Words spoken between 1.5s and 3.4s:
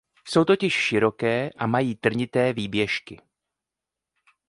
a mají trnité výběžky.